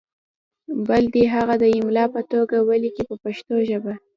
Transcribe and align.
بل 0.87 1.03
دې 1.13 1.23
هغه 1.35 1.55
د 1.63 1.63
املا 1.77 2.05
په 2.15 2.21
توګه 2.31 2.55
ولیکي 2.69 3.03
په 3.09 3.15
پښتو 3.23 3.55
ژبه. 3.69 3.93